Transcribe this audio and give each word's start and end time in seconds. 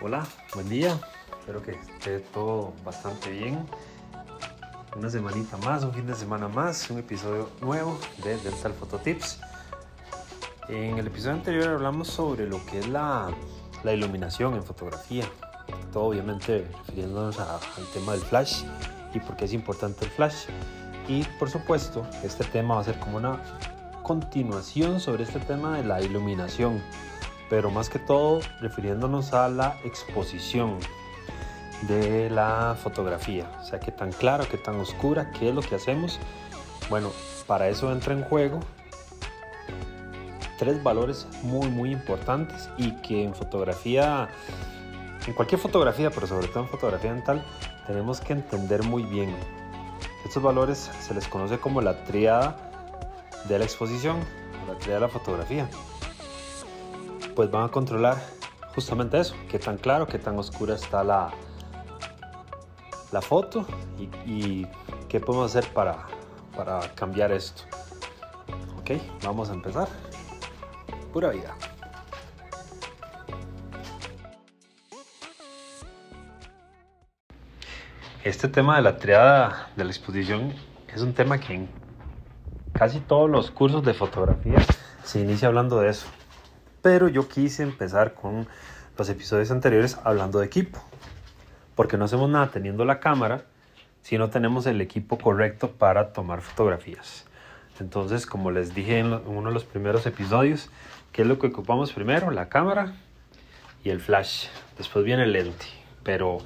Hola, 0.00 0.24
buen 0.54 0.68
día. 0.68 0.96
Espero 1.40 1.60
que 1.60 1.72
esté 1.72 2.20
todo 2.20 2.72
bastante 2.84 3.30
bien. 3.30 3.66
Una 4.96 5.10
semanita 5.10 5.56
más, 5.56 5.82
un 5.82 5.92
fin 5.92 6.06
de 6.06 6.14
semana 6.14 6.46
más, 6.46 6.88
un 6.88 6.98
episodio 6.98 7.50
nuevo 7.60 7.98
de 8.22 8.36
Dental 8.36 8.72
Photo 8.74 8.98
Tips. 8.98 9.40
En 10.68 10.98
el 10.98 11.08
episodio 11.08 11.34
anterior 11.34 11.68
hablamos 11.70 12.06
sobre 12.06 12.48
lo 12.48 12.64
que 12.66 12.78
es 12.78 12.88
la, 12.88 13.32
la 13.82 13.92
iluminación 13.92 14.54
en 14.54 14.62
fotografía. 14.62 15.24
Todo 15.92 16.04
obviamente 16.04 16.68
refiriéndonos 16.86 17.40
al 17.40 17.58
tema 17.92 18.12
del 18.12 18.22
flash 18.22 18.62
y 19.12 19.18
por 19.18 19.36
qué 19.36 19.46
es 19.46 19.52
importante 19.52 20.04
el 20.04 20.12
flash. 20.12 20.44
Y 21.08 21.24
por 21.40 21.50
supuesto, 21.50 22.06
este 22.22 22.44
tema 22.44 22.76
va 22.76 22.82
a 22.82 22.84
ser 22.84 23.00
como 23.00 23.16
una 23.16 23.42
continuación 24.04 25.00
sobre 25.00 25.24
este 25.24 25.40
tema 25.40 25.76
de 25.76 25.82
la 25.82 26.00
iluminación, 26.00 26.80
pero 27.48 27.70
más 27.70 27.88
que 27.88 27.98
todo 27.98 28.40
refiriéndonos 28.60 29.32
a 29.32 29.48
la 29.48 29.78
exposición 29.84 30.78
de 31.82 32.28
la 32.30 32.76
fotografía, 32.82 33.50
o 33.60 33.64
sea, 33.64 33.78
qué 33.78 33.92
tan 33.92 34.12
clara, 34.12 34.44
qué 34.50 34.58
tan 34.58 34.80
oscura, 34.80 35.30
qué 35.30 35.48
es 35.50 35.54
lo 35.54 35.62
que 35.62 35.76
hacemos. 35.76 36.18
Bueno, 36.90 37.10
para 37.46 37.68
eso 37.68 37.92
entra 37.92 38.14
en 38.14 38.22
juego 38.24 38.60
tres 40.58 40.82
valores 40.82 41.26
muy 41.42 41.68
muy 41.68 41.92
importantes 41.92 42.68
y 42.76 42.90
que 42.96 43.22
en 43.24 43.34
fotografía, 43.34 44.28
en 45.26 45.32
cualquier 45.32 45.60
fotografía, 45.60 46.10
pero 46.10 46.26
sobre 46.26 46.48
todo 46.48 46.64
en 46.64 46.68
fotografía 46.68 47.12
dental, 47.12 47.44
tenemos 47.86 48.20
que 48.20 48.34
entender 48.34 48.82
muy 48.82 49.04
bien. 49.04 49.34
Estos 50.26 50.42
valores 50.42 50.90
se 51.00 51.14
les 51.14 51.26
conoce 51.28 51.58
como 51.58 51.80
la 51.80 52.04
tríada 52.04 52.56
de 53.48 53.58
la 53.58 53.64
exposición, 53.64 54.18
la 54.66 54.74
tríada 54.74 55.00
de 55.00 55.06
la 55.06 55.12
fotografía. 55.12 55.68
Pues 57.38 57.52
van 57.52 57.66
a 57.66 57.68
controlar 57.68 58.16
justamente 58.74 59.16
eso, 59.20 59.36
qué 59.48 59.60
tan 59.60 59.78
claro, 59.78 60.08
qué 60.08 60.18
tan 60.18 60.36
oscura 60.40 60.74
está 60.74 61.04
la, 61.04 61.30
la 63.12 63.22
foto 63.22 63.64
y, 64.26 64.66
qué 65.08 65.20
podemos 65.20 65.54
hacer 65.54 65.72
para, 65.72 66.08
para 66.56 66.80
cambiar 66.96 67.30
esto. 67.30 67.62
Ok, 68.80 69.00
vamos 69.22 69.50
a 69.50 69.54
empezar. 69.54 69.86
Pura 71.12 71.30
vida. 71.30 71.54
Este 78.24 78.48
tema 78.48 78.74
de 78.74 78.82
la 78.82 78.96
triada 78.96 79.70
de 79.76 79.84
la 79.84 79.90
exposición 79.90 80.54
es 80.92 81.02
un 81.02 81.14
tema 81.14 81.38
que 81.38 81.54
en 81.54 81.68
casi 82.72 82.98
todos 82.98 83.30
los 83.30 83.52
cursos 83.52 83.84
de 83.84 83.94
fotografía 83.94 84.58
se 85.04 85.20
inicia 85.20 85.46
hablando 85.46 85.78
de 85.78 85.90
eso. 85.90 86.08
Pero 86.88 87.08
yo 87.08 87.28
quise 87.28 87.62
empezar 87.62 88.14
con 88.14 88.48
los 88.96 89.10
episodios 89.10 89.50
anteriores 89.50 89.98
hablando 90.04 90.38
de 90.38 90.46
equipo. 90.46 90.82
Porque 91.74 91.98
no 91.98 92.06
hacemos 92.06 92.30
nada 92.30 92.50
teniendo 92.50 92.86
la 92.86 92.98
cámara 92.98 93.42
si 94.00 94.16
no 94.16 94.30
tenemos 94.30 94.64
el 94.64 94.80
equipo 94.80 95.18
correcto 95.18 95.72
para 95.72 96.14
tomar 96.14 96.40
fotografías. 96.40 97.26
Entonces, 97.78 98.24
como 98.24 98.50
les 98.50 98.74
dije 98.74 99.00
en, 99.00 99.12
uno 99.12 99.50
de 99.50 99.52
los 99.52 99.66
primeros 99.66 100.06
episodios, 100.06 100.70
¿qué 101.12 101.20
es 101.20 101.28
lo 101.28 101.38
que 101.38 101.48
ocupamos 101.48 101.92
primero? 101.92 102.30
La 102.30 102.48
cámara 102.48 102.94
y 103.84 103.90
el 103.90 104.00
flash. 104.00 104.46
Después 104.78 105.04
viene 105.04 105.24
el 105.24 105.32
lente. 105.32 105.66
Pero 106.02 106.38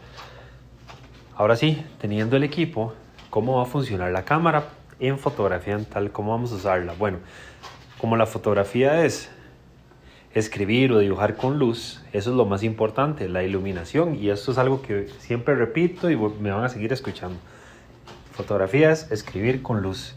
ahora 1.37 1.55
sí, 1.55 1.87
teniendo 2.01 2.37
el 2.37 2.43
equipo, 2.43 2.95
¿cómo 3.31 3.59
va 3.59 3.63
a 3.63 3.67
funcionar 3.67 4.11
la 4.11 4.25
cámara 4.25 4.65
en 4.99 5.21
fotografía 5.21 5.75
en 5.75 5.85
tal? 5.85 6.11
¿Cómo 6.11 6.33
vamos 6.33 6.51
a 6.51 6.57
usarla? 6.57 6.95
Bueno, 6.99 7.19
como 7.97 8.17
la 8.17 8.27
fotografía 8.27 9.05
es 9.05 9.31
escribir 10.35 10.93
o 10.93 10.99
dibujar 10.99 11.37
con 11.37 11.59
luz, 11.59 12.03
eso 12.13 12.31
es 12.31 12.37
lo 12.37 12.47
más 12.47 12.63
importante, 12.63 13.29
la 13.29 13.43
iluminación. 13.43 14.15
Y 14.15 14.31
esto 14.31 14.53
es 14.53 14.59
algo 14.59 14.83
que 14.83 15.09
siempre 15.19 15.55
repito 15.55 16.11
y 16.11 16.17
me 16.17 16.51
van 16.51 16.65
a 16.65 16.69
seguir 16.69 16.93
escuchando. 16.93 17.39
Fotografía 18.33 18.91
es 18.91 19.11
escribir 19.11 19.63
con 19.63 19.83
luz. 19.83 20.15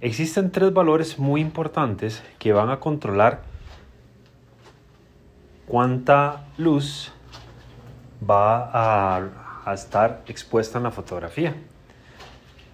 Existen 0.00 0.50
tres 0.50 0.72
valores 0.72 1.18
muy 1.20 1.40
importantes 1.40 2.24
que 2.40 2.52
van 2.52 2.70
a 2.70 2.80
controlar 2.80 3.42
cuánta 5.66 6.44
luz 6.58 7.12
va 8.28 8.70
a, 9.64 9.72
estar 9.72 10.22
expuesta 10.26 10.78
en 10.78 10.84
la 10.84 10.90
fotografía. 10.90 11.54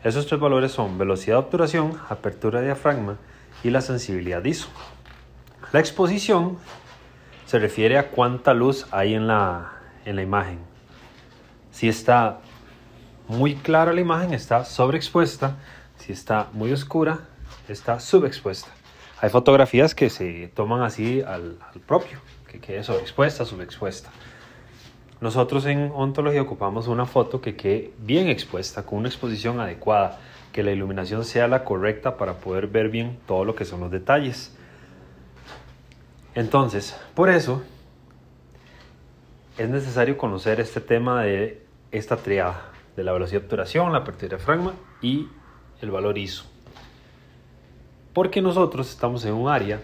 Esos 0.02 0.26
tres 0.26 0.40
valores 0.40 0.72
son 0.72 0.96
velocidad 0.96 1.36
de 1.36 1.40
obturación, 1.40 2.00
apertura 2.08 2.60
de 2.60 2.66
diafragma 2.66 3.18
y 3.62 3.68
la 3.68 3.82
sensibilidad 3.82 4.42
ISO. 4.42 4.68
La 5.70 5.80
exposición 5.80 6.56
se 7.44 7.58
refiere 7.58 7.98
a 7.98 8.08
cuánta 8.08 8.54
luz 8.54 8.86
hay 8.90 9.12
en 9.12 9.26
la, 9.26 9.72
en 10.06 10.16
la 10.16 10.22
imagen. 10.22 10.60
Si 11.70 11.90
está 11.90 12.38
muy 13.28 13.54
clara 13.54 13.92
la 13.92 14.00
imagen, 14.00 14.32
está 14.32 14.64
sobreexpuesta. 14.64 15.56
Si 15.98 16.10
está 16.10 16.48
muy 16.54 16.72
oscura, 16.72 17.18
está 17.68 18.00
subexpuesta. 18.00 18.70
Hay 19.20 19.28
fotografías 19.28 19.94
que 19.94 20.08
se 20.08 20.48
toman 20.54 20.80
así 20.80 21.20
al, 21.20 21.58
al 21.60 21.80
propio, 21.80 22.18
que 22.50 22.60
quede 22.60 22.82
sobreexpuesta, 22.82 23.44
subexpuesta. 23.44 24.10
Nosotros 25.20 25.66
en 25.66 25.92
ontología 25.94 26.40
ocupamos 26.40 26.88
una 26.88 27.04
foto 27.04 27.42
que 27.42 27.56
quede 27.56 27.90
bien 27.98 28.28
expuesta, 28.28 28.86
con 28.86 29.00
una 29.00 29.08
exposición 29.08 29.60
adecuada, 29.60 30.18
que 30.50 30.62
la 30.62 30.70
iluminación 30.70 31.26
sea 31.26 31.46
la 31.46 31.64
correcta 31.64 32.16
para 32.16 32.38
poder 32.38 32.68
ver 32.68 32.88
bien 32.88 33.18
todo 33.26 33.44
lo 33.44 33.54
que 33.54 33.66
son 33.66 33.80
los 33.80 33.90
detalles. 33.90 34.54
Entonces, 36.38 36.96
por 37.16 37.30
eso 37.30 37.64
es 39.58 39.68
necesario 39.68 40.16
conocer 40.16 40.60
este 40.60 40.80
tema 40.80 41.24
de 41.24 41.66
esta 41.90 42.16
triada, 42.16 42.70
de 42.94 43.02
la 43.02 43.12
velocidad 43.12 43.40
de 43.40 43.46
obturación, 43.46 43.90
la 43.90 43.98
apertura 43.98 44.28
de 44.28 44.36
diafragma 44.36 44.74
y 45.02 45.26
el 45.82 45.90
valor 45.90 46.16
ISO. 46.16 46.44
Porque 48.12 48.40
nosotros 48.40 48.88
estamos 48.88 49.24
en 49.24 49.34
un 49.34 49.48
área 49.48 49.80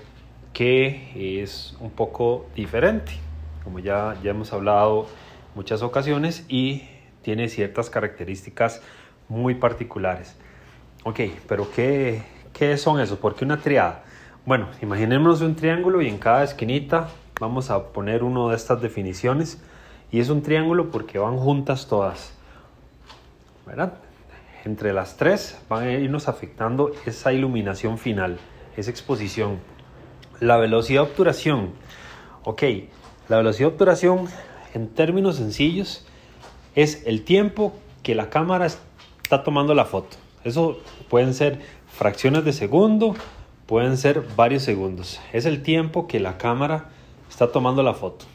que 0.53 1.43
es 1.43 1.77
un 1.81 1.91
poco 1.91 2.47
diferente, 2.55 3.19
como 3.65 3.81
ya, 3.81 4.17
ya 4.23 4.31
hemos 4.31 4.53
hablado 4.53 5.09
muchas 5.57 5.83
ocasiones, 5.83 6.45
y 6.47 6.85
tiene 7.23 7.49
ciertas 7.49 7.91
características 7.91 8.81
muy 9.29 9.57
particulares. 9.57 10.37
Ok, 11.03 11.19
pero 11.49 11.69
¿qué, 11.73 12.23
qué 12.53 12.77
son 12.77 13.01
eso? 13.01 13.19
¿Por 13.19 13.35
qué 13.35 13.45
una 13.45 13.59
triada? 13.61 14.04
Bueno, 14.47 14.69
imaginémonos 14.83 15.41
un 15.41 15.57
triángulo 15.57 16.03
y 16.03 16.09
en 16.09 16.19
cada 16.19 16.45
esquinita 16.45 17.09
vamos 17.41 17.71
a 17.71 17.93
poner 17.93 18.23
una 18.23 18.51
de 18.51 18.57
estas 18.57 18.83
definiciones. 18.83 19.59
Y 20.13 20.21
es 20.21 20.29
un 20.29 20.43
triángulo 20.43 20.91
porque 20.91 21.19
van 21.19 21.39
juntas 21.39 21.87
todas. 21.89 22.35
¿Verdad? 23.65 23.95
Entre 24.67 24.93
las 24.93 25.17
tres 25.17 25.59
van 25.71 25.85
a 25.85 25.93
irnos 25.93 26.29
afectando 26.29 26.93
esa 27.07 27.33
iluminación 27.33 27.97
final, 27.97 28.39
esa 28.77 28.91
exposición. 28.91 29.61
La 30.41 30.59
velocidad 30.59 31.05
de 31.05 31.09
obturación. 31.09 31.71
Ok, 32.43 32.65
la 33.31 33.39
velocidad 33.39 33.69
de 33.69 33.73
obturación 33.73 34.29
en 34.75 34.89
términos 34.89 35.37
sencillos 35.37 36.07
es 36.75 37.03
el 37.07 37.25
tiempo 37.25 37.73
que 38.03 38.15
la 38.15 38.29
cámara 38.29 38.67
está 38.67 39.43
tomando 39.43 39.73
la 39.73 39.87
foto. 39.87 40.19
Eso 40.45 40.81
pueden 41.09 41.33
ser 41.33 41.61
fracciones 41.89 42.45
de 42.45 42.53
segundo, 42.53 43.15
pueden 43.67 43.97
ser 43.97 44.23
varios 44.37 44.63
segundos. 44.63 45.21
Es 45.33 45.47
el 45.47 45.63
tiempo 45.63 46.07
que 46.07 46.21
la 46.21 46.39
cámara 46.39 46.91
está 47.29 47.51
tomando 47.53 47.83
la 47.83 47.95
foto. 47.95 48.27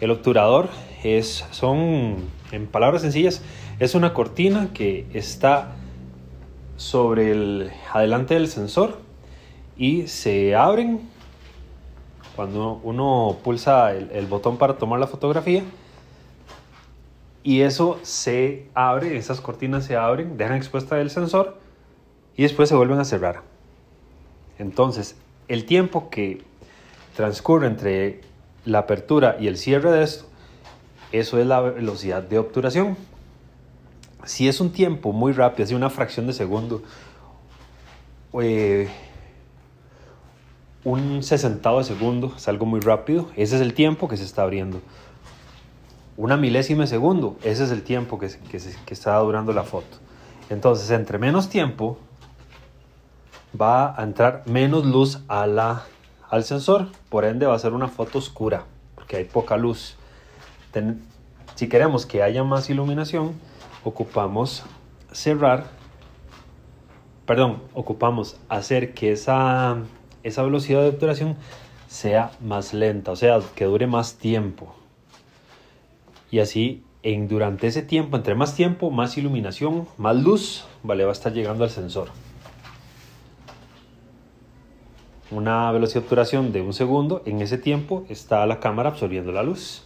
El 0.00 0.10
obturador 0.10 0.68
es, 1.02 1.46
son, 1.50 2.16
en 2.52 2.66
palabras 2.66 3.02
sencillas, 3.02 3.42
es 3.78 3.94
una 3.94 4.14
cortina 4.14 4.70
que 4.72 5.06
está 5.12 5.72
sobre 6.76 7.32
el 7.32 7.70
adelante 7.92 8.34
del 8.34 8.48
sensor 8.48 8.98
y 9.76 10.06
se 10.06 10.54
abren 10.54 11.00
cuando 12.36 12.80
uno 12.82 13.38
pulsa 13.44 13.92
el, 13.92 14.10
el 14.12 14.26
botón 14.26 14.56
para 14.56 14.78
tomar 14.78 14.98
la 14.98 15.06
fotografía 15.06 15.62
y 17.42 17.62
eso 17.62 17.98
se 18.02 18.68
abre, 18.74 19.16
esas 19.16 19.40
cortinas 19.40 19.84
se 19.84 19.96
abren, 19.96 20.36
dejan 20.36 20.56
expuesta 20.56 21.00
el 21.00 21.10
sensor 21.10 21.58
y 22.36 22.42
después 22.42 22.68
se 22.68 22.74
vuelven 22.74 22.98
a 22.98 23.04
cerrar. 23.04 23.49
Entonces, 24.60 25.16
el 25.48 25.64
tiempo 25.64 26.10
que 26.10 26.42
transcurre 27.16 27.66
entre 27.66 28.20
la 28.66 28.80
apertura 28.80 29.38
y 29.40 29.46
el 29.46 29.56
cierre 29.56 29.90
de 29.90 30.02
esto, 30.02 30.26
eso 31.12 31.38
es 31.38 31.46
la 31.46 31.62
velocidad 31.62 32.22
de 32.22 32.38
obturación. 32.38 32.98
Si 34.24 34.48
es 34.48 34.60
un 34.60 34.70
tiempo 34.70 35.12
muy 35.12 35.32
rápido, 35.32 35.64
así 35.64 35.74
una 35.74 35.88
fracción 35.88 36.26
de 36.26 36.34
segundo, 36.34 36.82
eh, 38.38 38.90
un 40.84 41.22
sesentavo 41.22 41.78
de 41.78 41.84
segundo, 41.84 42.34
es 42.36 42.46
algo 42.46 42.66
muy 42.66 42.80
rápido, 42.80 43.30
ese 43.36 43.56
es 43.56 43.62
el 43.62 43.72
tiempo 43.72 44.08
que 44.08 44.18
se 44.18 44.24
está 44.24 44.42
abriendo. 44.42 44.82
Una 46.18 46.36
milésima 46.36 46.82
de 46.82 46.88
segundo, 46.88 47.38
ese 47.44 47.64
es 47.64 47.70
el 47.70 47.82
tiempo 47.82 48.18
que, 48.18 48.28
que 48.28 48.92
está 48.92 49.16
durando 49.20 49.54
la 49.54 49.62
foto. 49.62 49.96
Entonces, 50.50 50.90
entre 50.90 51.16
menos 51.16 51.48
tiempo, 51.48 51.96
va 53.58 53.98
a 53.98 54.02
entrar 54.02 54.42
menos 54.46 54.84
luz 54.84 55.20
al 55.28 56.44
sensor, 56.44 56.88
por 57.08 57.24
ende 57.24 57.46
va 57.46 57.54
a 57.54 57.58
ser 57.58 57.72
una 57.72 57.88
foto 57.88 58.18
oscura, 58.18 58.64
porque 58.94 59.16
hay 59.16 59.24
poca 59.24 59.56
luz. 59.56 59.96
si 61.54 61.68
queremos 61.68 62.06
que 62.06 62.22
haya 62.22 62.44
más 62.44 62.70
iluminación, 62.70 63.34
ocupamos 63.84 64.64
cerrar, 65.12 65.64
perdón, 67.26 67.62
ocupamos 67.74 68.36
hacer 68.48 68.94
que 68.94 69.12
esa, 69.12 69.78
esa 70.22 70.42
velocidad 70.42 70.82
de 70.82 70.88
obturación 70.88 71.36
sea 71.88 72.30
más 72.40 72.72
lenta, 72.72 73.10
o 73.10 73.16
sea, 73.16 73.40
que 73.54 73.64
dure 73.64 73.86
más 73.86 74.14
tiempo. 74.16 74.74
Y 76.30 76.38
así, 76.38 76.84
en, 77.02 77.26
durante 77.26 77.66
ese 77.66 77.82
tiempo, 77.82 78.16
entre 78.16 78.36
más 78.36 78.54
tiempo, 78.54 78.90
más 78.90 79.18
iluminación, 79.18 79.88
más 79.98 80.16
luz, 80.16 80.64
vale, 80.84 81.04
va 81.04 81.10
a 81.10 81.12
estar 81.12 81.32
llegando 81.32 81.64
al 81.64 81.70
sensor. 81.70 82.10
Una 85.30 85.70
velocidad 85.70 86.00
de 86.00 86.06
obturación 86.06 86.52
de 86.52 86.60
un 86.60 86.72
segundo, 86.72 87.22
en 87.24 87.40
ese 87.40 87.56
tiempo 87.56 88.04
está 88.08 88.44
la 88.46 88.58
cámara 88.58 88.88
absorbiendo 88.88 89.30
la 89.30 89.44
luz. 89.44 89.84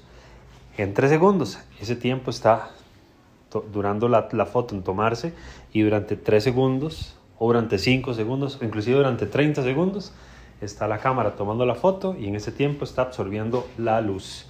En 0.79 0.95
tres 0.95 1.11
segundos, 1.11 1.59
ese 1.81 1.97
tiempo 1.97 2.31
está 2.31 2.71
durando 3.73 4.09
la, 4.09 4.29
la, 4.33 4.47
foto 4.47 4.75
en 4.75 4.83
tomarse 4.83 5.35
y 5.73 5.83
durante 5.83 6.17
tres 6.17 6.45
segundos 6.45 7.17
o 7.39 7.47
durante 7.47 7.79
cinco 7.79 8.15
segundos 8.15 8.59
o 8.61 8.65
inclusive 8.65 8.97
durante 8.97 9.27
30 9.27 9.63
segundos 9.63 10.13
está 10.61 10.89
la 10.89 10.99
cámara 10.99 11.37
tomando 11.37 11.65
la 11.67 11.75
foto 11.75 12.17
y 12.19 12.27
en 12.27 12.37
ese 12.37 12.51
tiempo 12.51 12.85
está 12.85 13.03
absorbiendo 13.03 13.69
la 13.77 14.01
luz. 14.01 14.47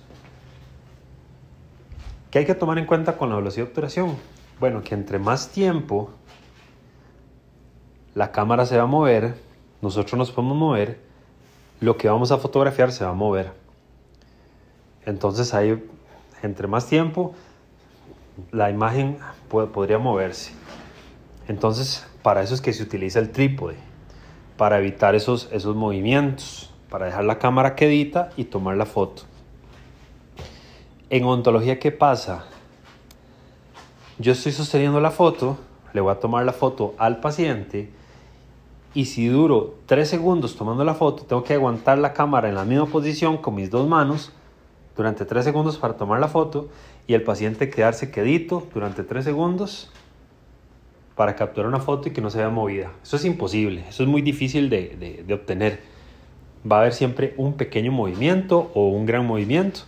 ¿Qué 2.31 2.39
hay 2.41 2.47
que 2.47 2.55
tomar 2.55 2.79
en 2.79 2.87
cuenta 2.87 3.17
con 3.17 3.31
la 3.31 3.37
velocidad 3.37 3.65
de 3.67 3.71
obturación? 3.71 4.17
Bueno, 4.61 4.83
que 4.83 4.95
entre 4.95 5.19
más 5.19 5.51
tiempo 5.51 6.11
la 8.15 8.31
cámara 8.33 8.65
se 8.65 8.77
va 8.77 8.85
a 8.85 8.87
mover, 8.87 9.35
nosotros 9.85 10.19
nos 10.19 10.33
podemos 10.33 10.57
mover, 10.57 10.99
lo 11.81 11.99
que 11.99 12.09
vamos 12.09 12.33
a 12.33 12.39
fotografiar 12.39 12.91
se 12.91 13.05
va 13.05 13.11
a 13.11 13.15
mover. 13.15 13.53
Entonces 15.05 15.53
ahí, 15.53 15.85
entre 16.43 16.67
más 16.67 16.87
tiempo, 16.87 17.35
la 18.51 18.71
imagen 18.71 19.19
podría 19.51 19.99
moverse. 19.99 20.55
Entonces, 21.49 22.07
para 22.23 22.43
eso 22.43 22.55
es 22.55 22.63
que 22.63 22.73
se 22.73 22.83
utiliza 22.83 23.19
el 23.19 23.31
trípode 23.31 23.77
para 24.57 24.79
evitar 24.79 25.15
esos, 25.15 25.51
esos 25.53 25.77
movimientos, 25.77 26.71
para 26.89 27.05
dejar 27.05 27.25
la 27.25 27.39
cámara 27.39 27.75
quedita 27.75 28.31
y 28.39 28.45
tomar 28.45 28.79
la 28.79 28.87
foto. 28.87 29.25
En 31.11 31.25
ontología, 31.25 31.79
¿qué 31.79 31.93
pasa? 31.93 32.47
Yo 34.19 34.33
estoy 34.33 34.53
sosteniendo 34.53 34.99
la 35.03 35.11
foto, 35.11 35.59
le 35.93 36.01
voy 36.01 36.11
a 36.11 36.21
tomar 36.21 36.47
la 36.47 36.55
foto 36.55 36.95
al 36.97 37.21
paciente 37.21 37.93
y 38.95 39.07
si 39.07 39.27
duro 39.27 39.75
3 39.87 40.09
segundos 40.09 40.57
tomando 40.57 40.85
la 40.85 40.95
foto, 40.95 41.25
tengo 41.25 41.43
que 41.43 41.55
aguantar 41.55 41.99
la 41.99 42.13
cámara 42.13 42.49
en 42.49 42.55
la 42.55 42.65
misma 42.65 42.87
posición 42.87 43.37
con 43.37 43.57
mis 43.57 43.71
dos 43.71 43.89
manos 43.89 44.33
durante 44.97 45.25
3 45.25 45.45
segundos 45.45 45.77
para 45.79 45.97
tomar 45.97 46.21
la 46.21 46.29
foto 46.29 46.69
y 47.09 47.15
el 47.15 47.23
paciente 47.23 47.69
quedarse 47.69 48.13
quedito 48.13 48.67
durante 48.73 49.03
3 49.03 49.25
segundos 49.25 49.91
para 51.17 51.35
capturar 51.35 51.69
una 51.69 51.81
foto 51.81 52.09
y 52.09 52.13
que 52.13 52.21
no 52.21 52.31
se 52.31 52.39
vea 52.39 52.49
movida. 52.49 52.93
Eso 53.03 53.17
es 53.17 53.25
imposible, 53.25 53.85
eso 53.89 54.05
es 54.05 54.09
muy 54.09 54.23
difícil 54.23 54.71
de, 54.71 55.25
obtener. 55.33 55.81
Va 56.71 56.77
a 56.77 56.81
haber 56.81 56.95
siempre 56.95 57.35
un 57.37 57.55
pequeño 57.55 57.93
movimiento 57.93 58.71
o 58.75 58.89
un 58.89 59.07
gran 59.07 59.27
movimiento. 59.27 59.81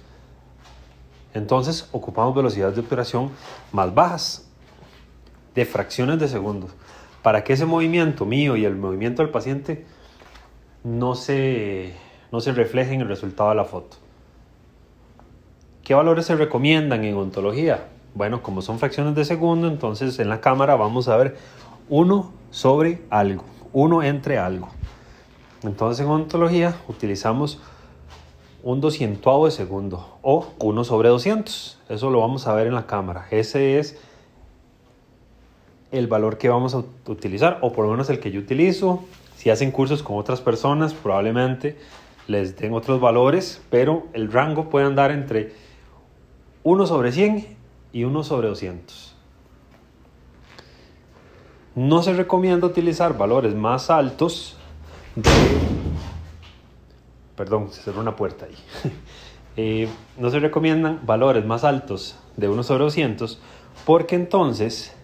Entonces 1.32 1.88
ocupamos 1.92 2.34
velocidades 2.34 2.74
de 2.74 2.80
operación 2.80 3.30
más 3.72 3.94
bajas, 3.94 4.50
de 5.54 5.64
fracciones 5.64 6.18
de 6.18 6.28
segundos, 6.28 6.70
para 7.26 7.42
que 7.42 7.54
ese 7.54 7.66
movimiento 7.66 8.24
mío 8.24 8.54
y 8.54 8.64
el 8.64 8.76
movimiento 8.76 9.20
del 9.20 9.32
paciente 9.32 9.84
no 10.84 11.16
se, 11.16 11.92
no 12.30 12.38
se 12.38 12.52
refleje 12.52 12.94
en 12.94 13.00
el 13.00 13.08
resultado 13.08 13.48
de 13.48 13.56
la 13.56 13.64
foto. 13.64 13.96
¿Qué 15.82 15.92
valores 15.92 16.26
se 16.26 16.36
recomiendan 16.36 17.02
en 17.02 17.16
ontología? 17.16 17.88
Bueno, 18.14 18.44
como 18.44 18.62
son 18.62 18.78
fracciones 18.78 19.16
de 19.16 19.24
segundo, 19.24 19.66
entonces 19.66 20.20
en 20.20 20.28
la 20.28 20.40
cámara 20.40 20.76
vamos 20.76 21.08
a 21.08 21.16
ver 21.16 21.36
uno 21.88 22.30
sobre 22.52 23.02
algo, 23.10 23.42
uno 23.72 24.04
entre 24.04 24.38
algo. 24.38 24.68
Entonces 25.64 26.06
en 26.06 26.12
ontología 26.12 26.76
utilizamos 26.86 27.60
un 28.62 28.80
doscientuavo 28.80 29.46
de 29.46 29.50
segundo 29.50 30.16
o 30.22 30.46
1 30.60 30.84
sobre 30.84 31.08
200. 31.08 31.80
Eso 31.88 32.08
lo 32.08 32.20
vamos 32.20 32.46
a 32.46 32.54
ver 32.54 32.68
en 32.68 32.74
la 32.76 32.86
cámara. 32.86 33.26
Ese 33.32 33.80
es 33.80 33.98
el 35.92 36.06
valor 36.06 36.38
que 36.38 36.48
vamos 36.48 36.74
a 36.74 36.82
utilizar 37.06 37.58
o 37.62 37.72
por 37.72 37.84
lo 37.84 37.92
menos 37.92 38.10
el 38.10 38.20
que 38.20 38.30
yo 38.30 38.40
utilizo. 38.40 39.04
Si 39.36 39.50
hacen 39.50 39.70
cursos 39.70 40.02
con 40.02 40.18
otras 40.18 40.40
personas, 40.40 40.94
probablemente 40.94 41.76
les 42.26 42.56
den 42.56 42.72
otros 42.72 43.00
valores, 43.00 43.62
pero 43.70 44.06
el 44.12 44.32
rango 44.32 44.68
puede 44.68 44.86
andar 44.86 45.10
entre 45.10 45.52
1 46.64 46.86
sobre 46.86 47.12
100 47.12 47.56
y 47.92 48.04
1 48.04 48.24
sobre 48.24 48.48
200. 48.48 49.14
No 51.76 52.02
se 52.02 52.14
recomienda 52.14 52.66
utilizar 52.66 53.16
valores 53.16 53.54
más 53.54 53.90
altos 53.90 54.56
de... 55.14 55.30
Perdón, 57.36 57.70
se 57.70 57.82
cerró 57.82 58.00
una 58.00 58.16
puerta 58.16 58.46
ahí. 58.46 58.56
Eh, 59.58 59.88
no 60.18 60.28
se 60.28 60.38
recomiendan 60.38 61.00
valores 61.06 61.46
más 61.46 61.64
altos 61.64 62.18
de 62.36 62.46
1 62.46 62.62
sobre 62.62 62.84
200 62.84 63.40
porque 63.86 64.14
entonces, 64.14 64.94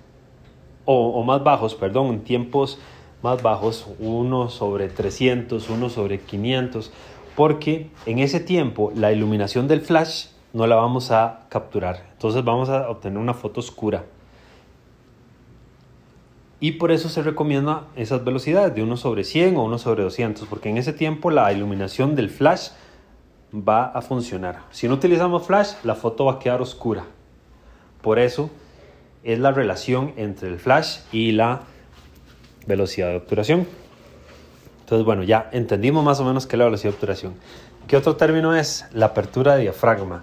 o, 0.85 1.23
más 1.23 1.43
bajos, 1.45 1.75
perdón, 1.75 2.09
en 2.09 2.21
tiempos 2.25 2.79
más 3.23 3.43
bajos, 3.43 3.87
1 4.01 4.49
sobre 4.49 4.89
300, 4.89 5.71
1 5.71 5.89
sobre 5.91 6.21
500, 6.21 6.93
porque 7.37 7.91
en 8.07 8.19
ese 8.19 8.41
tiempo 8.41 8.93
la 8.95 9.13
iluminación 9.13 9.69
del 9.69 9.81
flash 9.81 10.27
no 10.53 10.67
la 10.67 10.77
vamos 10.77 11.11
a 11.11 11.47
capturar. 11.49 12.05
Entonces 12.13 12.45
vamos 12.45 12.69
a 12.69 12.91
obtener 12.91 13.19
una 13.19 13.35
foto 13.35 13.61
oscura. 13.61 14.05
Y 16.59 16.73
por 16.73 16.93
eso 16.93 17.09
se 17.09 17.23
recomienda 17.23 17.87
esas 17.97 18.25
velocidades 18.25 18.75
de 18.75 18.83
1 18.83 18.97
sobre 18.97 19.25
100 19.25 19.57
o 19.57 19.65
1 19.65 19.79
sobre 19.79 20.03
200, 20.05 20.47
porque 20.49 20.69
en 20.69 20.79
ese 20.79 20.93
tiempo 20.93 21.31
la 21.31 21.53
iluminación 21.53 22.15
del 22.15 22.31
flash 22.31 22.71
va 23.53 23.87
a 23.87 24.01
funcionar. 24.03 24.61
Si 24.71 24.89
no 24.89 24.95
utilizamos 24.95 25.47
flash, 25.47 25.75
la 25.85 25.95
foto 25.95 26.27
va 26.27 26.35
a 26.35 26.39
quedar 26.39 26.63
oscura. 26.63 27.05
Por 28.01 28.19
eso 28.19 28.51
es 29.25 29.39
la 29.39 29.53
relación 29.53 30.13
entre 30.17 30.49
el 30.49 30.59
flash 30.59 30.99
y 31.13 31.33
la 31.33 31.63
velocidad 32.67 33.09
de 33.09 33.17
obturación. 33.17 33.67
Entonces, 34.81 35.05
bueno, 35.05 35.23
ya 35.23 35.49
entendimos 35.53 36.05
más 36.05 36.21
o 36.21 36.25
menos 36.25 36.47
qué 36.47 36.57
es 36.57 36.59
la 36.59 36.65
velocidad 36.65 36.91
de 36.91 36.97
obturación. 36.97 37.35
¿Qué 37.87 37.97
otro 37.97 38.17
término 38.17 38.55
es? 38.55 38.87
La 38.93 39.07
apertura 39.07 39.57
de 39.57 39.63
diafragma. 39.63 40.23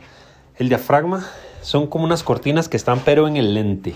El 0.58 0.70
diafragma 0.70 1.26
son 1.62 1.88
como 1.88 2.06
unas 2.06 2.24
cortinas 2.24 2.70
que 2.70 2.78
están 2.78 3.00
pero 3.00 3.28
en 3.28 3.38
el 3.38 3.54
lente. 3.54 3.96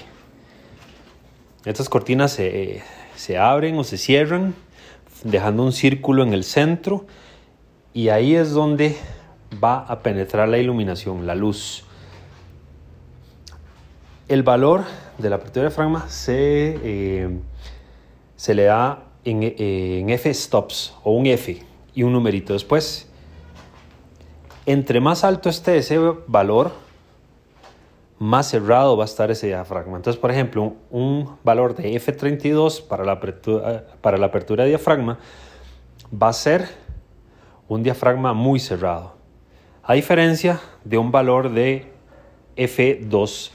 Estas 1.66 1.88
cortinas 1.88 2.32
se, 2.32 3.38
abren 3.38 3.78
o 3.78 3.84
se 3.84 3.98
cierran 3.98 4.54
dejando 5.24 5.64
un 5.64 5.72
círculo 5.72 6.24
en 6.24 6.34
el 6.34 6.44
centro 6.44 7.06
y 7.94 8.10
ahí 8.10 8.36
es 8.36 8.52
donde 8.52 8.98
va 9.64 9.80
a 9.80 10.00
penetrar 10.00 10.50
la 10.50 10.58
iluminación, 10.58 11.26
la 11.26 11.36
luz. 11.36 11.86
El 14.34 14.42
valor 14.42 14.84
de 15.20 15.30
la 15.30 15.36
apertura 15.36 15.62
de 15.62 15.70
diafragma 15.70 16.10
se, 16.10 16.80
eh, 16.84 17.30
se 18.36 18.56
le 18.56 18.64
da 18.64 19.04
en, 19.24 19.44
en 19.44 20.10
F 20.10 20.34
stops 20.34 20.96
o 21.04 21.12
un 21.12 21.28
F 21.28 21.62
y 21.94 22.02
un 22.02 22.14
numerito 22.14 22.54
después. 22.54 23.08
Entre 24.66 25.00
más 25.00 25.24
alto 25.24 25.50
esté 25.50 25.78
ese 25.78 26.00
valor, 26.26 26.72
más 28.18 28.50
cerrado 28.50 28.98
va 28.98 29.04
a 29.04 29.06
estar 29.06 29.30
ese 29.30 29.46
diafragma. 29.46 29.98
Entonces, 29.98 30.20
por 30.20 30.32
ejemplo, 30.32 30.78
un 30.90 31.38
valor 31.44 31.76
de 31.76 31.94
F32 31.94 32.88
para 32.88 33.06
la 33.06 33.12
apertura, 33.12 33.86
para 34.02 34.18
la 34.18 34.26
apertura 34.26 34.64
de 34.64 34.72
diafragma 34.72 35.20
va 36.12 36.30
a 36.30 36.34
ser 36.34 36.68
un 37.68 37.84
diafragma 37.84 38.34
muy 38.34 38.60
cerrado. 38.60 39.14
A 39.84 39.94
diferencia 39.94 40.60
de 40.84 40.98
un 40.98 41.12
valor 41.12 41.52
de 41.52 41.86
F2, 42.58 43.52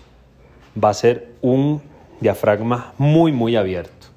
va 0.83 0.91
a 0.91 0.95
ser 0.95 1.35
un 1.41 1.83
diafragma 2.21 2.93
muy, 2.99 3.33
muy 3.33 3.57
abierto. 3.57 4.09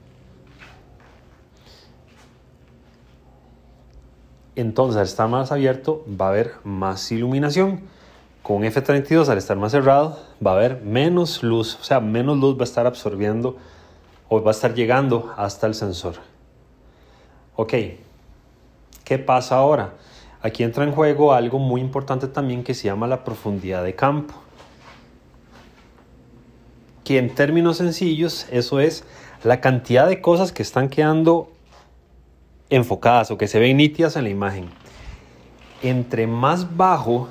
Entonces, 4.55 4.97
al 4.97 5.05
estar 5.05 5.27
más 5.29 5.51
abierto, 5.51 6.05
va 6.07 6.27
a 6.27 6.29
haber 6.29 6.53
más 6.63 7.11
iluminación. 7.11 7.81
Con 8.43 8.63
F32, 8.63 9.29
al 9.29 9.37
estar 9.37 9.55
más 9.57 9.71
cerrado, 9.71 10.19
va 10.45 10.51
a 10.51 10.55
haber 10.55 10.81
menos 10.81 11.41
luz, 11.41 11.77
o 11.79 11.83
sea, 11.83 11.99
menos 11.99 12.37
luz 12.37 12.57
va 12.57 12.61
a 12.61 12.63
estar 12.65 12.85
absorbiendo 12.85 13.55
o 14.27 14.41
va 14.41 14.51
a 14.51 14.53
estar 14.53 14.73
llegando 14.73 15.33
hasta 15.37 15.67
el 15.67 15.75
sensor. 15.75 16.15
Ok, 17.55 17.73
¿qué 19.03 19.19
pasa 19.19 19.57
ahora? 19.57 19.93
Aquí 20.41 20.63
entra 20.63 20.83
en 20.83 20.91
juego 20.91 21.33
algo 21.33 21.59
muy 21.59 21.81
importante 21.81 22.27
también 22.27 22.63
que 22.63 22.73
se 22.73 22.85
llama 22.85 23.07
la 23.07 23.23
profundidad 23.23 23.83
de 23.83 23.93
campo. 23.95 24.33
Que 27.03 27.17
en 27.17 27.33
términos 27.33 27.77
sencillos, 27.77 28.47
eso 28.51 28.79
es 28.79 29.03
la 29.43 29.59
cantidad 29.59 30.07
de 30.07 30.21
cosas 30.21 30.51
que 30.51 30.61
están 30.61 30.89
quedando 30.89 31.51
enfocadas 32.69 33.31
o 33.31 33.37
que 33.37 33.47
se 33.47 33.59
ven 33.59 33.77
nítidas 33.77 34.15
en 34.15 34.23
la 34.23 34.29
imagen. 34.29 34.69
Entre 35.81 36.27
más 36.27 36.77
bajo 36.77 37.27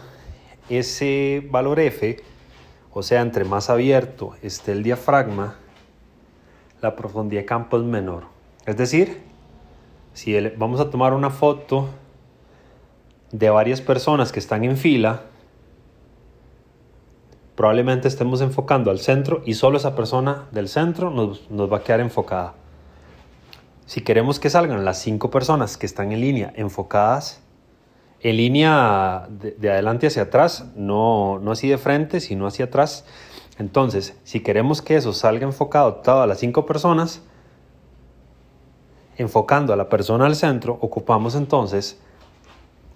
ese 0.69 1.47
valor 1.51 1.81
F, 1.81 2.23
o 2.93 3.03
sea, 3.03 3.21
entre 3.21 3.45
más 3.45 3.71
abierto 3.71 4.35
esté 4.43 4.73
el 4.73 4.83
diafragma, 4.83 5.57
la 6.81 6.97
profundidad 6.97 7.43
de 7.43 7.47
campo 7.47 7.77
es 7.77 7.85
menor. 7.85 8.25
Es 8.67 8.77
decir, 8.77 9.23
si 10.13 10.39
vamos 10.57 10.81
a 10.81 10.91
tomar 10.91 11.15
una 11.15 11.31
foto 11.31 11.89
de 13.33 13.49
varias 13.51 13.81
personas 13.81 14.33
que 14.33 14.41
están 14.41 14.65
en 14.65 14.77
fila, 14.77 15.23
probablemente 17.61 18.09
estemos 18.09 18.41
enfocando 18.41 18.91
al 18.91 19.01
centro 19.01 19.43
y 19.45 19.53
solo 19.53 19.77
esa 19.77 19.95
persona 19.95 20.47
del 20.51 20.67
centro 20.67 21.11
nos, 21.11 21.43
va 21.71 21.77
a 21.77 21.83
quedar 21.83 22.01
enfocada. 22.01 22.55
Si 23.85 24.01
queremos 24.01 24.41
que 24.41 24.49
salgan 24.49 24.83
las 24.83 25.03
cinco 25.03 25.31
personas 25.31 25.77
que 25.77 25.85
están 25.85 26.11
en 26.11 26.23
línea 26.23 26.55
enfocadas, 26.57 27.43
en 28.21 28.39
línea 28.39 29.29
de, 29.29 29.71
adelante 29.71 30.07
hacia 30.07 30.23
atrás, 30.23 30.69
no, 30.75 31.39
no 31.39 31.53
así 31.53 31.69
de 31.69 31.77
frente, 31.77 32.21
sino 32.21 32.47
hacia 32.47 32.65
atrás. 32.65 33.05
Entonces, 33.59 34.19
si 34.25 34.41
queremos 34.41 34.81
que 34.81 34.97
eso 34.97 35.13
salga 35.13 35.45
enfocado 35.45 35.97
todas 35.97 36.27
las 36.27 36.39
cinco 36.39 36.65
personas, 36.65 37.21
enfocando 39.19 39.75
a 39.75 39.77
la 39.77 39.91
persona 39.91 40.25
al 40.25 40.35
centro, 40.35 40.79
ocupamos 40.81 41.35
entonces 41.35 42.01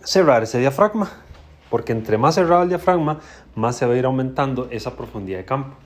cerrar 0.03 0.43
ese 0.43 0.59
diafragma, 0.59 1.11
porque 1.71 1.93
entre 1.93 2.19
más 2.19 2.35
cerrado 2.35 2.63
el 2.63 2.69
diafragma, 2.69 3.21
más 3.55 3.77
se 3.77 3.87
va 3.87 3.95
a 3.95 3.97
ir 3.97 4.05
aumentando 4.05 4.69
esa 4.71 4.97
profundidad 4.97 5.39
de 5.39 5.45
campo. 5.45 5.77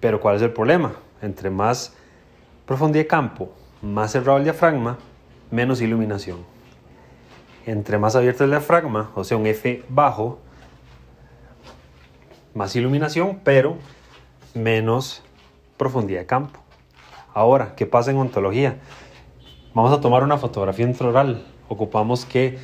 Pero 0.00 0.20
¿cuál 0.20 0.36
es 0.36 0.42
el 0.42 0.52
problema? 0.52 0.92
Entre 1.22 1.50
más 1.50 1.94
profundidad 2.66 3.04
de 3.04 3.08
campo, 3.08 3.52
más 3.82 4.12
cerrado 4.12 4.38
el 4.38 4.44
diafragma, 4.44 4.98
menos 5.50 5.80
iluminación 5.80 6.54
entre 7.66 7.98
más 7.98 8.14
abierto 8.16 8.44
el 8.44 8.50
diafragma, 8.50 9.10
o 9.14 9.24
sea, 9.24 9.36
un 9.36 9.46
F 9.46 9.82
bajo, 9.88 10.38
más 12.54 12.76
iluminación, 12.76 13.40
pero 13.42 13.76
menos 14.54 15.22
profundidad 15.76 16.20
de 16.20 16.26
campo. 16.26 16.60
Ahora, 17.32 17.74
¿qué 17.74 17.86
pasa 17.86 18.10
en 18.10 18.18
ontología? 18.18 18.78
Vamos 19.74 19.92
a 19.92 20.00
tomar 20.00 20.22
una 20.22 20.38
fotografía 20.38 20.86
intraoral. 20.86 21.44
Ocupamos 21.68 22.24
que 22.24 22.58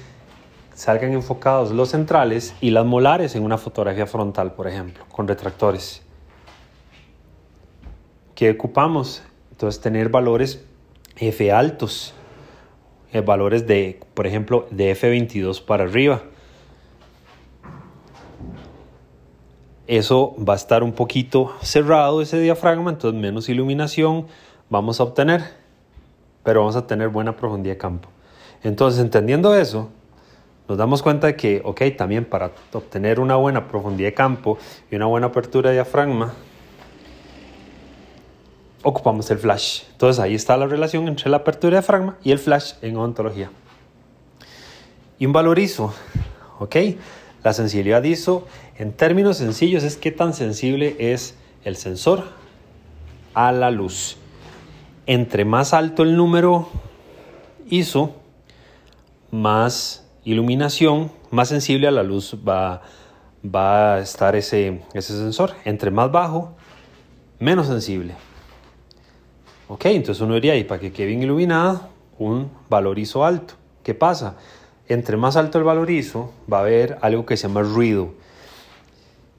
salgan 0.81 1.13
enfocados 1.13 1.73
los 1.73 1.91
centrales 1.91 2.55
y 2.63 2.71
las 2.71 2.87
molares 2.87 3.37
en 3.37 3.43
una 3.43 3.59
fotografía 3.59 4.07
frontal, 4.07 4.55
por 4.55 4.67
ejemplo, 4.67 5.05
con 5.11 5.29
retractores. 5.29 6.01
¿Qué 8.35 8.53
ocupamos? 8.53 9.23
Entonces, 9.51 9.83
tener 9.83 10.09
valores 10.09 10.65
F 11.17 11.53
altos 11.53 12.15
eh, 13.13 13.21
valores 13.21 13.67
de, 13.67 14.01
por 14.15 14.27
ejemplo, 14.27 14.69
de 14.71 14.97
F22 14.97 15.63
para 15.63 15.85
arriba. 15.85 16.23
Eso 19.87 20.35
va 20.39 20.55
a 20.55 20.57
estar 20.57 20.83
un 20.83 20.93
poquito 20.93 21.53
cerrado 21.61 22.23
ese 22.23 22.41
diafragma, 22.41 22.91
entonces 22.91 23.21
menos 23.21 23.51
iluminación 23.51 24.29
vamos 24.71 24.99
a 24.99 25.03
obtener, 25.03 25.43
pero 26.43 26.61
vamos 26.61 26.77
a 26.77 26.87
tener 26.87 27.11
buena 27.11 27.37
profundidad 27.37 27.75
de 27.75 27.79
campo. 27.79 28.09
Entonces, 28.63 28.99
entendiendo 28.99 29.55
eso, 29.55 29.91
nos 30.71 30.79
damos 30.79 31.03
cuenta 31.03 31.27
de 31.27 31.35
que, 31.35 31.61
ok, 31.65 31.83
también 31.99 32.25
para 32.25 32.53
obtener 32.73 33.19
una 33.19 33.35
buena 33.35 33.67
profundidad 33.67 34.11
de 34.11 34.15
campo 34.15 34.57
y 34.89 34.95
una 34.95 35.07
buena 35.07 35.27
apertura 35.27 35.71
de 35.71 35.75
diafragma, 35.75 36.33
ocupamos 38.85 39.29
el 39.33 39.39
flash. 39.39 39.83
Entonces 39.91 40.23
ahí 40.23 40.37
está 40.37 40.57
la 40.57 40.69
relación 40.69 41.09
entre 41.09 41.29
la 41.29 41.39
apertura 41.39 41.71
de 41.71 41.81
diafragma 41.81 42.19
y 42.23 42.31
el 42.31 42.39
flash 42.39 42.75
en 42.83 42.97
ontología. 42.99 43.51
Y 45.19 45.27
un 45.27 45.33
valor 45.33 45.59
ISO, 45.59 45.93
¿ok? 46.61 46.77
La 47.43 47.53
sensibilidad 47.53 48.05
ISO, 48.05 48.47
en 48.79 48.93
términos 48.93 49.39
sencillos, 49.39 49.83
es 49.83 49.97
qué 49.97 50.13
tan 50.13 50.35
sensible 50.35 50.95
es 51.01 51.35
el 51.65 51.75
sensor 51.75 52.23
a 53.35 53.51
la 53.51 53.73
luz. 53.73 54.19
Entre 55.07 55.45
más 55.45 55.75
alto 55.75 56.05
el 56.05 56.17
número 56.17 56.69
ISO, 57.69 58.15
más 59.33 60.07
iluminación, 60.25 61.11
más 61.31 61.49
sensible 61.49 61.89
a 61.89 61.91
la 61.91 62.03
luz 62.03 62.37
va, 62.47 62.83
va 63.45 63.95
a 63.95 64.01
estar 64.01 64.37
ese, 64.37 64.83
ese 64.95 65.17
sensor. 65.17 65.53
Entre 65.65 65.91
más 65.91 66.11
bajo, 66.11 66.55
menos 67.39 67.67
sensible. 67.67 68.15
Ok, 69.69 69.87
entonces 69.87 70.21
uno 70.21 70.35
diría, 70.35 70.57
y 70.57 70.65
para 70.65 70.81
que 70.81 70.93
quede 70.93 71.07
bien 71.07 71.23
iluminada, 71.23 71.89
un 72.19 72.51
valorizo 72.69 73.25
alto. 73.25 73.55
¿Qué 73.83 73.95
pasa? 73.95 74.37
Entre 74.89 75.17
más 75.17 75.37
alto 75.37 75.59
el 75.59 75.65
valorizo, 75.65 76.33
va 76.53 76.59
a 76.59 76.63
haber 76.63 76.99
algo 77.01 77.25
que 77.25 77.37
se 77.37 77.47
llama 77.47 77.63
ruido. 77.63 78.11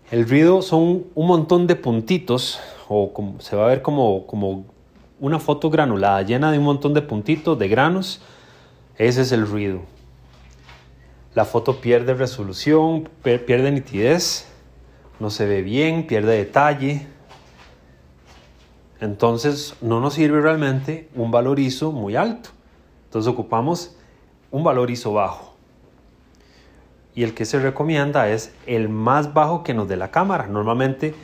El 0.10 0.28
ruido 0.28 0.62
son 0.62 1.06
un 1.14 1.28
montón 1.28 1.68
de 1.68 1.76
puntitos, 1.76 2.60
o 2.88 3.14
como, 3.14 3.40
se 3.40 3.56
va 3.56 3.66
a 3.66 3.68
ver 3.68 3.82
como, 3.82 4.26
como 4.26 4.66
una 5.20 5.40
foto 5.40 5.70
granulada, 5.70 6.22
llena 6.24 6.52
de 6.52 6.58
un 6.58 6.66
montón 6.66 6.94
de 6.94 7.02
puntitos, 7.02 7.60
de 7.60 7.68
granos. 7.68 8.22
Ese 8.98 9.22
es 9.22 9.32
el 9.32 9.46
ruido. 9.46 9.82
La 11.34 11.46
foto 11.46 11.80
pierde 11.80 12.14
resolución, 12.14 13.10
pierde 13.24 13.72
nitidez, 13.72 14.48
no 15.22 15.30
se 15.30 15.46
ve 15.46 15.62
bien, 15.62 16.06
pierde 16.06 16.36
detalle. 16.36 17.08
Entonces 19.00 19.76
no 19.82 20.02
nos 20.02 20.16
sirve 20.16 20.42
realmente 20.42 21.08
un 21.16 21.32
valor 21.32 21.60
ISO 21.60 21.94
muy 21.94 22.18
alto. 22.18 22.50
Entonces 23.06 23.32
ocupamos 23.32 23.96
un 24.52 24.64
valor 24.66 24.92
ISO 24.92 25.14
bajo. 25.14 25.56
Y 27.16 27.24
el 27.24 27.34
que 27.34 27.46
se 27.46 27.60
recomienda 27.60 28.30
es 28.30 28.54
el 28.66 28.90
más 28.90 29.34
bajo 29.34 29.64
que 29.64 29.74
nos 29.74 29.88
dé 29.88 29.96
la 29.96 30.12
cámara. 30.12 30.48
Normalmente 30.48 31.16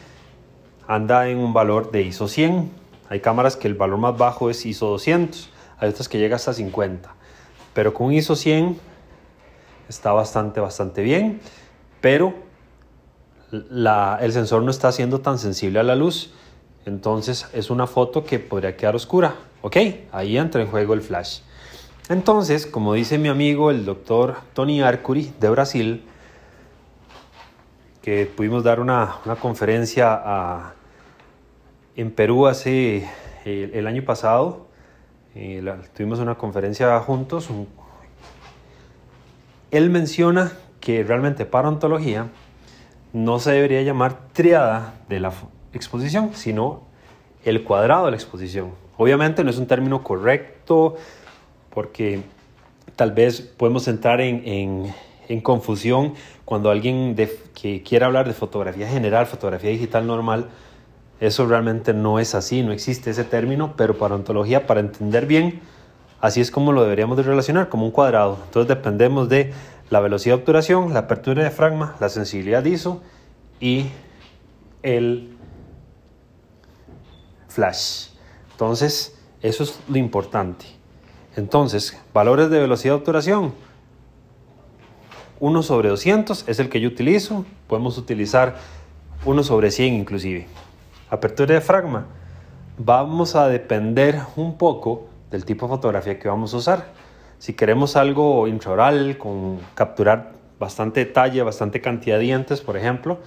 anda 0.87 1.27
en 1.27 1.37
un 1.37 1.53
valor 1.53 1.91
de 1.91 2.03
ISO 2.03 2.29
100. 2.29 2.71
Hay 3.09 3.19
cámaras 3.19 3.57
que 3.57 3.67
el 3.67 3.73
valor 3.73 3.99
más 3.99 4.17
bajo 4.17 4.49
es 4.49 4.65
ISO 4.65 4.87
200. 4.87 5.49
Hay 5.79 5.89
otras 5.89 6.07
que 6.07 6.17
llega 6.17 6.37
hasta 6.37 6.53
50. 6.53 7.13
Pero 7.73 7.93
con 7.93 8.11
ISO 8.13 8.35
100 8.35 8.86
está 9.89 10.11
bastante, 10.11 10.59
bastante 10.59 11.01
bien. 11.01 11.41
Pero 12.01 12.33
el 13.51 14.33
sensor 14.33 14.63
no 14.63 14.71
está 14.71 14.91
siendo 14.91 15.21
tan 15.21 15.39
sensible 15.39 15.79
a 15.79 15.83
la 15.83 15.95
luz 15.95 16.31
entonces 16.87 17.49
es 17.51 17.69
una 17.69 17.85
foto 17.85 18.23
que 18.23 18.39
podría 18.39 18.77
quedar 18.77 18.95
oscura. 18.95 19.35
Ok, 19.61 19.75
ahí 20.13 20.37
entra 20.37 20.61
en 20.61 20.69
juego 20.69 20.93
el 20.93 21.01
flash. 21.01 21.41
Entonces, 22.07 22.65
como 22.65 22.93
dice 22.93 23.17
mi 23.17 23.27
amigo 23.27 23.71
el 23.71 23.83
doctor 23.83 24.37
Tony 24.53 24.81
Arcuri 24.81 25.33
de 25.37 25.49
Brasil, 25.49 26.05
que 28.01 28.25
pudimos 28.25 28.63
dar 28.63 28.79
una, 28.79 29.17
conferencia 29.41 30.73
en 31.97 32.11
Perú 32.11 32.47
hace 32.47 33.05
el, 33.43 33.85
año 33.85 34.05
pasado, 34.05 34.67
eh, 35.35 35.61
tuvimos 35.93 36.19
una 36.19 36.35
conferencia 36.35 36.97
juntos, 37.01 37.49
él 39.71 39.89
menciona 39.89 40.51
que 40.79 41.03
realmente 41.03 41.45
para 41.45 41.69
ontología 41.69 42.27
no 43.13 43.39
se 43.39 43.51
debería 43.51 43.81
llamar 43.81 44.17
triada 44.33 44.93
de 45.09 45.19
la, 45.19 45.33
exposición, 45.73 46.31
sino 46.33 46.81
el 47.45 47.63
cuadrado 47.63 48.05
de 48.05 48.11
la 48.11 48.17
exposición. 48.17 48.71
Obviamente 48.97 49.43
no 49.43 49.51
es 49.51 49.57
un 49.57 49.67
término 49.67 50.03
correcto 50.03 50.95
porque 51.69 52.21
tal 52.95 53.11
vez 53.11 53.41
podemos 53.41 53.87
entrar 53.87 54.21
en, 54.21 54.93
confusión 55.43 56.13
cuando 56.45 56.71
alguien 56.71 57.15
que 57.53 57.83
quiere 57.83 58.05
hablar 58.05 58.27
de 58.27 58.33
fotografía 58.33 58.87
general, 58.87 59.27
fotografía 59.27 59.69
digital 59.69 60.07
normal, 60.07 60.47
eso 61.19 61.45
realmente 61.47 61.93
no 61.93 62.19
es 62.19 62.33
así, 62.35 62.63
no 62.63 62.71
existe 62.71 63.09
ese 63.09 63.23
término, 63.23 63.73
pero 63.75 63.97
para 63.97 64.15
ontología, 64.15 64.67
para 64.67 64.79
entender 64.79 65.25
bien, 65.25 65.59
así 66.21 66.41
es 66.41 66.51
como 66.51 66.71
lo 66.71 66.83
deberíamos 66.83 67.17
de 67.17 67.23
relacionar, 67.23 67.69
como 67.69 67.85
un 67.85 67.91
cuadrado. 67.91 68.37
Entonces 68.45 68.67
dependemos 68.67 69.29
de 69.29 69.53
la 69.89 69.99
velocidad 69.99 70.35
de 70.35 70.41
obturación, 70.41 70.93
la 70.93 71.01
apertura 71.01 71.43
de 71.43 71.49
diafragma, 71.49 71.95
la 71.99 72.09
sensibilidad 72.09 72.63
ISO 72.65 73.01
y 73.59 73.87
el 74.83 75.37
flash. 77.47 78.09
Entonces, 78.51 79.17
eso 79.41 79.63
es 79.63 79.79
lo 79.87 79.97
importante. 79.97 80.65
Entonces, 81.35 81.97
valores 82.13 82.49
de 82.49 82.59
velocidad 82.59 82.93
de 82.93 82.99
obturación. 82.99 83.53
1 85.39 85.63
sobre 85.63 85.89
200 85.89 86.45
es 86.47 86.59
el 86.59 86.69
que 86.69 86.81
yo 86.81 86.87
utilizo. 86.87 87.45
Podemos 87.67 87.97
utilizar 87.97 88.55
1 89.25 89.43
sobre 89.43 89.71
100 89.71 89.93
inclusive. 89.93 90.47
Apertura 91.09 91.47
de 91.47 91.53
diafragma. 91.59 92.07
Vamos 92.79 93.35
a 93.35 93.47
depender 93.47 94.19
un 94.35 94.57
poco 94.57 95.07
del 95.31 95.45
tipo 95.45 95.65
de 95.65 95.69
fotografía 95.71 96.19
que 96.19 96.27
vamos 96.27 96.53
a 96.53 96.57
usar. 96.57 96.93
Si 97.39 97.53
queremos 97.53 97.95
algo 97.95 98.47
intraoral, 98.47 99.17
con 99.17 99.59
capturar 99.75 100.33
bastante 100.59 101.05
detalle, 101.05 101.41
bastante 101.43 101.81
cantidad 101.81 102.17
de 102.17 102.23
dientes, 102.23 102.61
por 102.61 102.77
ejemplo, 102.77 103.19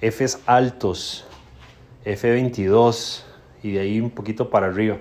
Fs 0.00 0.40
altos, 0.46 1.26
F22 2.04 3.22
y 3.62 3.72
de 3.72 3.80
ahí 3.80 4.00
un 4.00 4.10
poquito 4.10 4.50
para 4.50 4.66
arriba. 4.66 4.98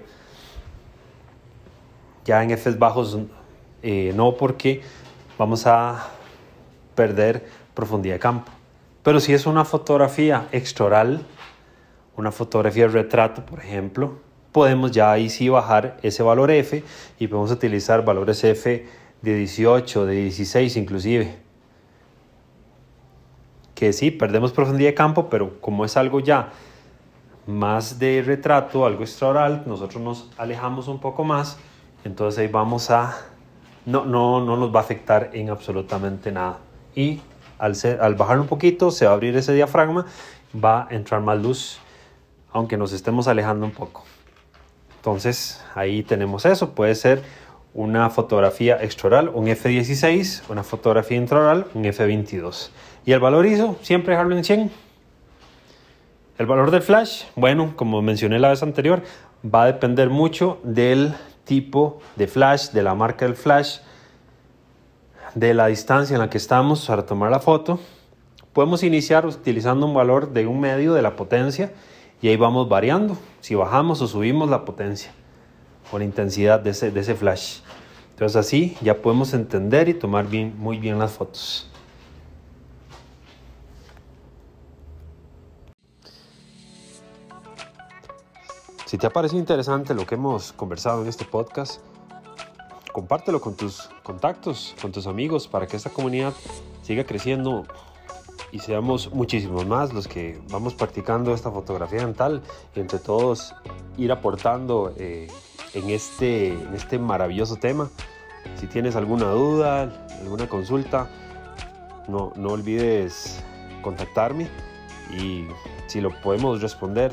Ya 2.23 2.41
en 2.41 2.49
Fs 2.57 2.79
bajos 2.79 3.19
eh, 3.83 4.13
no 4.15 4.35
porque 4.35 4.81
vamos 5.37 5.67
a 5.67 6.09
perder 6.95 7.45
profundidad 7.75 8.15
de 8.15 8.19
campo. 8.19 8.51
Pero 9.03 9.19
si 9.19 9.33
es 9.33 9.45
una 9.45 9.65
fotografía 9.65 10.47
extoral, 10.51 11.23
una 12.17 12.31
fotografía 12.31 12.87
de 12.87 12.93
retrato, 12.93 13.45
por 13.45 13.59
ejemplo, 13.59 14.17
podemos 14.55 14.91
ya 14.91 15.11
ahí 15.11 15.29
sí 15.29 15.49
bajar 15.49 15.97
ese 16.01 16.23
valor 16.23 16.49
F 16.49 16.81
y 17.19 17.27
podemos 17.27 17.51
utilizar 17.51 18.05
valores 18.05 18.41
F 18.41 18.87
de 19.21 19.35
18, 19.35 20.05
de 20.05 20.13
16 20.13 20.77
inclusive. 20.77 21.35
Que 23.73 23.91
sí, 23.91 24.11
perdemos 24.11 24.53
profundidad 24.53 24.91
de 24.91 24.93
campo, 24.93 25.29
pero 25.29 25.59
como 25.59 25.83
es 25.83 25.97
algo 25.97 26.21
ya 26.21 26.53
más 27.45 27.99
de 27.99 28.23
retrato, 28.25 28.85
algo 28.85 29.03
extraoral, 29.03 29.63
nosotros 29.65 30.01
nos 30.01 30.29
alejamos 30.37 30.87
un 30.87 30.99
poco 30.99 31.25
más, 31.25 31.57
entonces 32.05 32.39
ahí 32.39 32.47
vamos 32.47 32.89
a... 32.91 33.13
No, 33.85 34.05
no, 34.05 34.39
no 34.39 34.55
nos 34.55 34.73
va 34.73 34.79
a 34.79 34.83
afectar 34.83 35.31
en 35.33 35.49
absolutamente 35.49 36.31
nada. 36.31 36.59
Y 36.95 37.19
al, 37.59 37.73
al 37.99 38.15
bajar 38.15 38.39
un 38.39 38.47
poquito 38.47 38.89
se 38.89 39.03
va 39.03 39.11
a 39.11 39.15
abrir 39.15 39.35
ese 39.35 39.53
diafragma, 39.53 40.05
va 40.63 40.87
a 40.89 40.95
entrar 40.95 41.19
más 41.19 41.41
luz, 41.41 41.77
aunque 42.53 42.77
nos 42.77 42.93
estemos 42.93 43.27
alejando 43.27 43.65
un 43.65 43.73
poco. 43.73 44.05
Entonces 45.05 45.61
ahí 45.75 46.01
tenemos 46.01 46.47
eso, 46.47 46.71
puede 46.71 46.95
ser 46.95 47.21
una 47.75 48.09
fotografía 48.09 48.81
extraoral, 48.81 49.29
un 49.29 49.45
F16, 49.45 50.41
una 50.49 50.63
fotografía 50.63 51.15
intraoral, 51.15 51.67
un 51.75 51.83
F22. 51.83 52.69
Y 53.05 53.11
el 53.11 53.19
valor 53.19 53.45
ISO, 53.45 53.77
siempre 53.83 54.13
dejarlo 54.13 54.35
en 54.35 54.43
100. 54.43 54.71
El 56.39 56.45
valor 56.47 56.71
del 56.71 56.81
flash, 56.81 57.25
bueno, 57.35 57.73
como 57.75 58.01
mencioné 58.01 58.39
la 58.39 58.49
vez 58.49 58.63
anterior, 58.63 59.03
va 59.45 59.61
a 59.61 59.65
depender 59.67 60.09
mucho 60.09 60.59
del 60.63 61.13
tipo 61.43 61.99
de 62.15 62.25
flash, 62.25 62.71
de 62.71 62.81
la 62.81 62.95
marca 62.95 63.25
del 63.25 63.35
flash, 63.35 63.81
de 65.35 65.53
la 65.53 65.67
distancia 65.67 66.15
en 66.15 66.21
la 66.21 66.31
que 66.31 66.39
estamos 66.39 66.87
para 66.87 67.05
tomar 67.05 67.29
la 67.29 67.41
foto. 67.41 67.79
Podemos 68.53 68.81
iniciar 68.81 69.27
utilizando 69.27 69.85
un 69.85 69.93
valor 69.93 70.33
de 70.33 70.47
un 70.47 70.59
medio 70.59 70.95
de 70.95 71.03
la 71.03 71.15
potencia 71.15 71.73
y 72.21 72.29
ahí 72.29 72.37
vamos 72.37 72.67
variando 72.69 73.17
si 73.41 73.55
bajamos 73.55 74.01
o 74.01 74.07
subimos 74.07 74.49
la 74.49 74.65
potencia 74.65 75.11
o 75.91 75.99
la 75.99 76.05
intensidad 76.05 76.59
de 76.59 76.71
ese, 76.71 76.91
de 76.91 76.99
ese 76.99 77.15
flash. 77.15 77.59
Entonces 78.11 78.35
así 78.37 78.77
ya 78.81 79.01
podemos 79.01 79.33
entender 79.33 79.89
y 79.89 79.93
tomar 79.93 80.27
bien, 80.27 80.55
muy 80.57 80.79
bien 80.79 80.97
las 80.97 81.11
fotos. 81.11 81.69
Si 88.85 88.97
te 88.97 89.07
ha 89.07 89.09
parecido 89.09 89.39
interesante 89.39 89.93
lo 89.93 90.05
que 90.05 90.15
hemos 90.15 90.53
conversado 90.53 91.01
en 91.01 91.09
este 91.09 91.25
podcast, 91.25 91.81
compártelo 92.93 93.41
con 93.41 93.55
tus 93.55 93.89
contactos, 94.03 94.73
con 94.81 94.93
tus 94.93 95.05
amigos, 95.05 95.49
para 95.49 95.67
que 95.67 95.75
esta 95.75 95.89
comunidad 95.89 96.33
siga 96.81 97.03
creciendo 97.03 97.65
y 98.51 98.59
seamos 98.59 99.11
muchísimos 99.13 99.65
más 99.65 99.93
los 99.93 100.07
que 100.07 100.39
vamos 100.49 100.73
practicando 100.73 101.33
esta 101.33 101.51
fotografía 101.51 102.05
mental 102.05 102.41
y 102.75 102.79
entre 102.79 102.99
todos 102.99 103.53
ir 103.97 104.11
aportando 104.11 104.93
eh, 104.97 105.27
en, 105.73 105.89
este, 105.89 106.49
en 106.53 106.73
este 106.73 106.99
maravilloso 106.99 107.57
tema. 107.57 107.89
Si 108.55 108.67
tienes 108.67 108.95
alguna 108.95 109.29
duda, 109.31 110.07
alguna 110.21 110.47
consulta, 110.47 111.09
no, 112.07 112.31
no 112.35 112.49
olvides 112.49 113.43
contactarme 113.81 114.47
y 115.11 115.45
si 115.87 116.01
lo 116.01 116.09
podemos 116.21 116.61
responder 116.61 117.11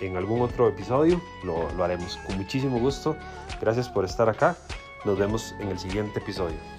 en 0.00 0.16
algún 0.16 0.42
otro 0.42 0.68
episodio, 0.68 1.20
lo, 1.44 1.70
lo 1.72 1.84
haremos 1.84 2.18
con 2.18 2.36
muchísimo 2.36 2.78
gusto. 2.78 3.16
Gracias 3.60 3.88
por 3.88 4.04
estar 4.04 4.28
acá. 4.28 4.56
Nos 5.04 5.18
vemos 5.18 5.54
en 5.60 5.68
el 5.68 5.78
siguiente 5.78 6.18
episodio. 6.18 6.75